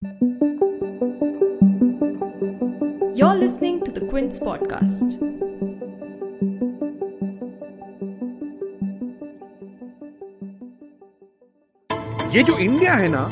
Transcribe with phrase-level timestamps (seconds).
[0.00, 0.14] You're
[3.34, 5.18] listening to the Quint Podcast.
[12.34, 13.22] ये जो India है ना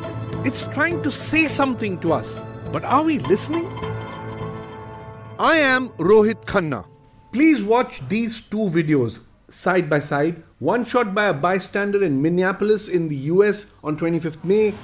[0.47, 2.35] it's trying to say something to us
[2.75, 3.67] but are we listening
[5.51, 6.81] I am Rohit Khanna
[7.33, 12.89] please watch these two videos side by side, one shot by a bystander in Minneapolis
[12.89, 14.75] in the US on 25th May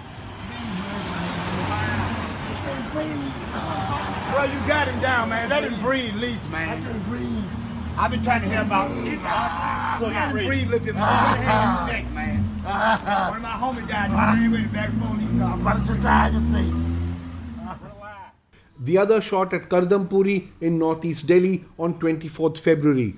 [4.67, 5.49] got him down, man.
[5.49, 6.69] Let him breathe, least, man.
[6.69, 7.45] I can breathe.
[7.97, 9.19] I've been trying to hear about it.
[10.01, 11.07] So let him breathe a little bit more.
[11.07, 12.39] Put your hand on his neck, man.
[12.63, 14.11] One of my homies died.
[14.11, 16.73] He ran with him back before I'm about to die to see.
[18.81, 23.15] The other shot at Kardampuri in northeast Delhi on 24th February.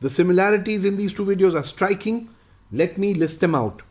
[0.00, 2.30] The similarities in these two videos are striking.
[2.72, 3.82] Let me list them out.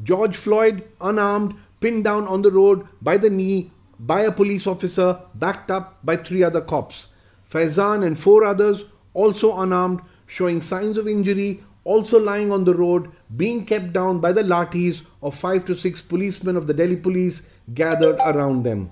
[0.00, 5.20] George Floyd, unarmed, pinned down on the road by the knee by a police officer,
[5.34, 7.08] backed up by three other cops.
[7.44, 13.10] Faizan and four others, also unarmed, showing signs of injury, also lying on the road,
[13.36, 17.48] being kept down by the lathis of five to six policemen of the Delhi police
[17.72, 18.90] gathered around them.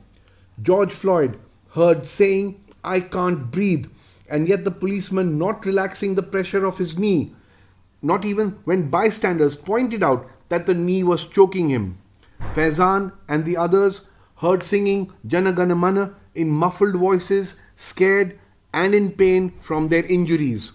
[0.61, 1.39] George Floyd
[1.75, 3.87] heard saying, I can't breathe,
[4.29, 7.33] and yet the policeman not relaxing the pressure of his knee,
[8.01, 11.99] not even when bystanders pointed out that the knee was choking him.
[12.55, 14.03] Faizan and the others
[14.39, 18.39] heard singing Janagana Mana in muffled voices, scared
[18.75, 20.73] and in pain from their injuries.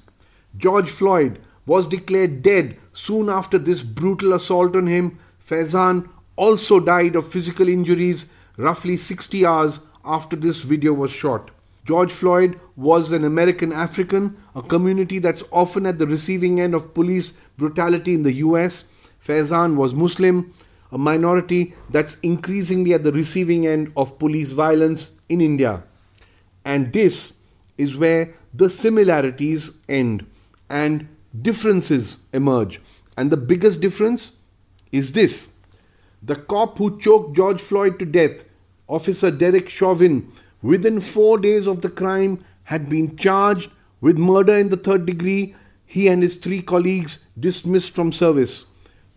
[0.55, 5.19] George Floyd was declared dead soon after this brutal assault on him.
[5.45, 11.51] Faizan also died of physical injuries roughly 60 hours after this video was shot.
[11.85, 16.93] George Floyd was an American African, a community that's often at the receiving end of
[16.93, 18.85] police brutality in the US.
[19.25, 20.53] Faizan was Muslim,
[20.91, 25.83] a minority that's increasingly at the receiving end of police violence in India.
[26.65, 27.37] And this
[27.77, 30.25] is where the similarities end
[30.69, 31.07] and
[31.41, 32.81] differences emerge.
[33.17, 34.33] And the biggest difference
[34.91, 35.56] is this
[36.21, 38.43] the cop who choked George Floyd to death,
[38.87, 44.69] Officer Derek Chauvin, within four days of the crime, had been charged with murder in
[44.69, 45.55] the third degree.
[45.85, 48.65] He and his three colleagues dismissed from service.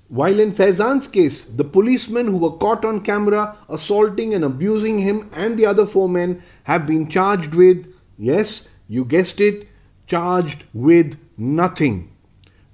[0.08, 5.30] While in Faizan's case, the policemen who were caught on camera assaulting and abusing him
[5.32, 9.68] and the other four men have been charged with, yes, you guessed it,
[10.08, 12.10] charged with nothing.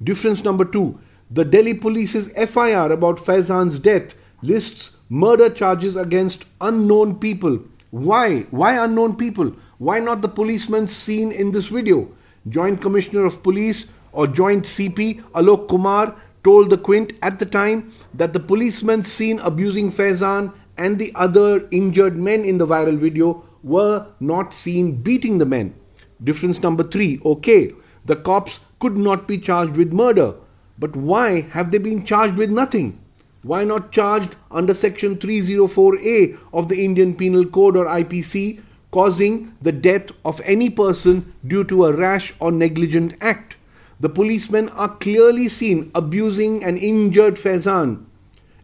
[0.03, 0.99] Difference number two
[1.31, 7.59] the Delhi police's FIR about Faizan's death lists murder charges against unknown people.
[7.91, 8.43] Why?
[8.51, 9.53] Why unknown people?
[9.79, 12.09] Why not the policemen seen in this video?
[12.49, 16.15] Joint Commissioner of Police or Joint CP Alok Kumar
[16.45, 21.67] told the Quint at the time that the policemen seen abusing Faizan and the other
[21.73, 25.75] injured men in the viral video were not seen beating the men.
[26.23, 27.73] Difference number three okay,
[28.05, 30.35] the cops could not be charged with murder.
[30.79, 32.99] But why have they been charged with nothing?
[33.43, 38.61] Why not charged under section 304A of the Indian Penal Code or IPC,
[38.91, 43.57] causing the death of any person due to a rash or negligent act?
[44.01, 48.05] The policemen are clearly seen abusing an injured Faizan.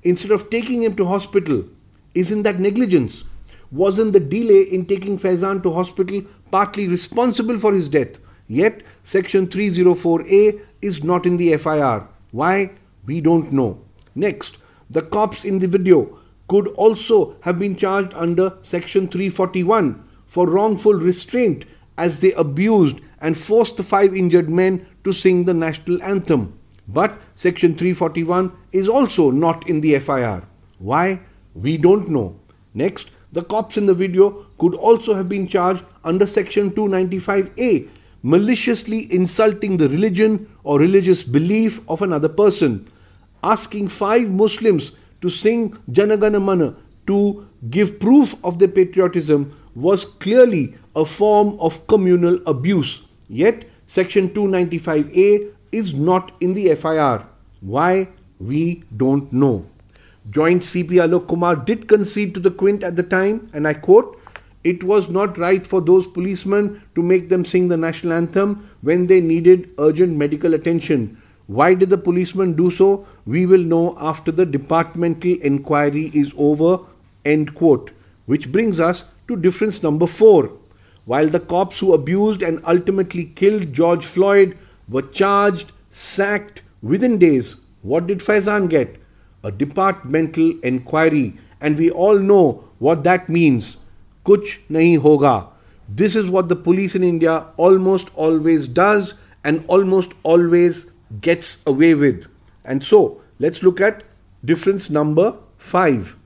[0.03, 1.65] Instead of taking him to hospital,
[2.15, 3.25] isn't that negligence?
[3.71, 8.19] Wasn't the delay in taking Faizan to hospital partly responsible for his death?
[8.49, 12.07] Yet, section 304A is not in the FIR.
[12.33, 12.73] Why?
[13.07, 13.81] We don't know.
[14.15, 14.59] Next,
[14.91, 20.95] the cops in the video could also have been charged under section 341 for wrongful
[20.95, 21.65] restraint
[21.97, 26.59] as they abused and forced the five injured men to sing the national anthem.
[26.89, 30.47] But section 341 is also not in the FIR.
[30.79, 31.21] Why?
[31.55, 32.41] We don't know.
[32.75, 37.89] Next, the cops in the video could also have been charged under section 295A
[38.23, 42.89] maliciously insulting the religion or religious belief of another person,
[43.43, 46.77] asking five Muslims to sing Janagana Mana
[47.07, 53.03] to give proof of their patriotism was clearly a form of communal abuse.
[53.29, 57.27] Yet, Section 295A is not in the FIR.
[57.61, 58.09] Why?
[58.39, 59.65] We don't know.
[60.31, 64.22] Joint CP Alok Kumar did concede to the Quint at the time, and I quote,
[64.65, 69.07] it was not right for those policemen to make them sing the national anthem when
[69.07, 71.21] they needed urgent medical attention.
[71.47, 73.07] Why did the policemen do so?
[73.27, 76.79] We will know after the departmental inquiry is over.
[77.25, 77.91] End quote.
[78.27, 80.51] Which brings us to difference number four.
[81.05, 84.57] while the cops who abused and ultimately killed George Floyd
[84.89, 88.97] were charged, sacked within days, what did Faizan get?
[89.43, 93.77] A departmental inquiry, and we all know what that means.
[94.25, 95.49] Kuch nahi hoga.
[95.89, 99.15] This is what the police in India almost always does
[99.45, 102.27] and almost always gets away with.
[102.65, 104.05] And so, let's look at
[104.45, 106.17] difference number 5.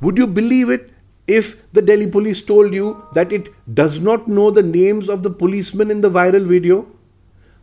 [0.00, 0.90] Would you believe it
[1.26, 5.30] if the Delhi police told you that it does not know the names of the
[5.30, 6.86] policemen in the viral video?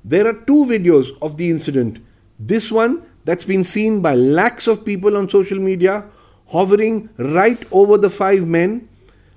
[0.06, 2.00] There are two videos of the incident.
[2.40, 6.06] This one that's been seen by lakhs of people on social media
[6.48, 8.88] hovering right over the five men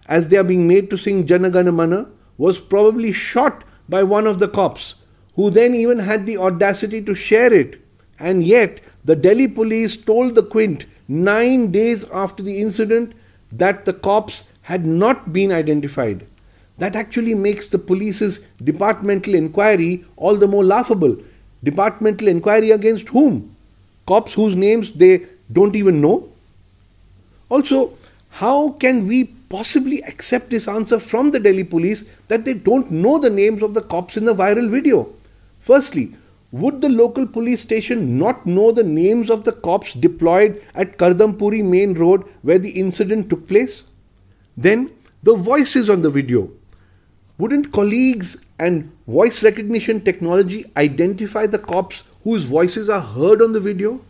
[0.07, 2.09] as they are being made to sing Janagana Mana
[2.39, 4.97] was probably shot by one of the cops
[5.35, 7.81] who then even had the audacity to share it.
[8.19, 13.15] And yet, the Delhi police told the Quint nine days after the incident
[13.51, 16.27] that the cops had not been identified.
[16.79, 21.17] That actually makes the police's departmental inquiry all the more laughable.
[21.63, 23.55] Departmental inquiry against whom?
[24.07, 26.31] Cops whose names they don't even know?
[27.49, 27.93] Also,
[28.31, 33.19] how can we possibly accept this answer from the Delhi police that they don't know
[33.19, 35.09] the names of the cops in the viral video?
[35.61, 36.15] Firstly,
[36.53, 41.63] would the local police station not know the names of the cops deployed at Kardampuri
[41.65, 43.85] main road where the incident took place?
[44.57, 44.91] Then,
[45.23, 46.51] the voices on the video.
[47.39, 53.61] Wouldn't colleagues and voice recognition technology identify the cops whose voices are heard on the
[53.61, 54.01] video?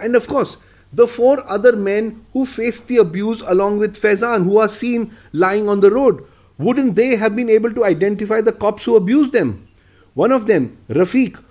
[0.00, 0.56] And of course,
[0.92, 5.68] the four other men who faced the abuse along with Faizan, who are seen lying
[5.68, 6.24] on the road,
[6.58, 9.66] wouldn't they have been able to identify the cops who abused them?
[10.14, 11.42] One of them, Rafiq,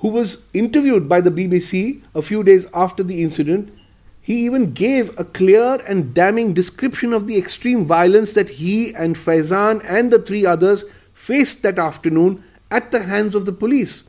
[0.00, 3.72] who was interviewed by the BBC a few days after the incident,
[4.20, 9.16] he even gave a clear and damning description of the extreme violence that he and
[9.16, 10.84] Faizan and the three others
[11.14, 14.04] faced that afternoon at the hands of the police.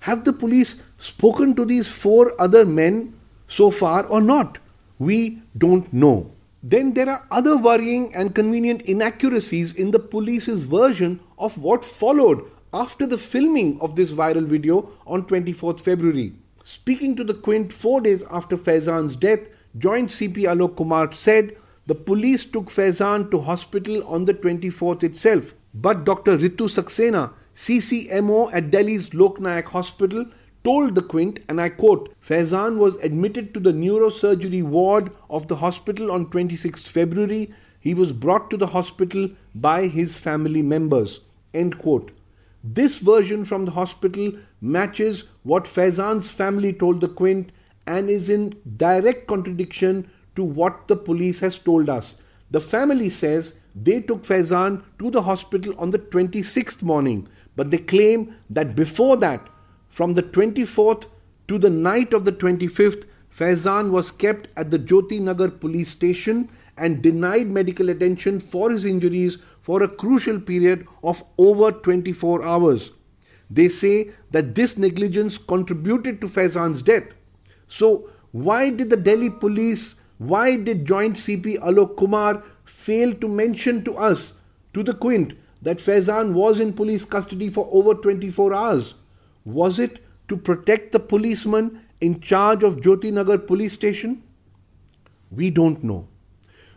[0.00, 3.14] Have the police spoken to these four other men
[3.46, 4.58] so far or not?
[4.98, 6.30] We don't know.
[6.62, 12.50] Then there are other worrying and convenient inaccuracies in the police's version of what followed
[12.72, 16.32] after the filming of this viral video on 24th February.
[16.64, 21.56] Speaking to the Quint four days after Faizan's death, Joint CP Alok Kumar said
[21.86, 25.52] the police took Faizan to hospital on the 24th itself.
[25.74, 26.38] But Dr.
[26.38, 30.24] Ritu Saxena, CCMO at Delhi's Loknayak Hospital,
[30.64, 35.56] told the Quint, and I quote, Faizan was admitted to the neurosurgery ward of the
[35.56, 37.50] hospital on 26 February.
[37.78, 41.20] He was brought to the hospital by his family members.
[41.52, 42.12] End quote.
[42.64, 44.32] This version from the hospital
[44.62, 47.52] matches what Faizan's family told the Quint
[47.86, 52.16] and is in direct contradiction to what the police has told us.
[52.50, 57.78] The family says they took Faizan to the hospital on the 26th morning, but they
[57.78, 59.46] claim that before that,
[59.94, 61.06] from the 24th
[61.46, 66.48] to the night of the 25th, Faizan was kept at the Jyoti Nagar police station
[66.76, 72.90] and denied medical attention for his injuries for a crucial period of over 24 hours.
[73.48, 77.14] They say that this negligence contributed to Faizan's death.
[77.68, 83.84] So, why did the Delhi police, why did Joint CP Alok Kumar fail to mention
[83.84, 84.40] to us,
[84.72, 88.94] to the Quint, that Faizan was in police custody for over 24 hours?
[89.45, 94.23] Was it to protect the policeman in charge of Jyoti Nagar police station?
[95.31, 96.07] We don't know.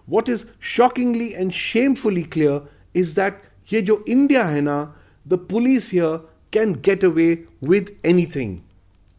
[0.07, 2.63] What is shockingly and shamefully clear
[2.95, 3.35] is that
[3.69, 4.93] ये जो India है ना
[5.25, 6.21] the police here
[6.51, 8.63] can get away with anything,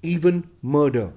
[0.01, 1.13] even murder.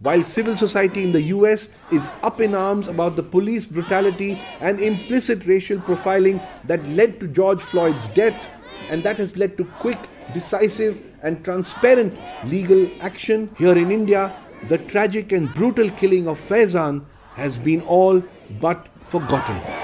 [0.00, 4.80] While civil society in the US is up in arms about the police brutality and
[4.80, 8.48] implicit racial profiling that led to George Floyd's death,
[8.90, 9.98] and that has led to quick,
[10.34, 14.35] decisive, and transparent legal action, here in India,
[14.67, 18.23] the tragic and brutal killing of Faizan has been all
[18.59, 19.80] but forgotten.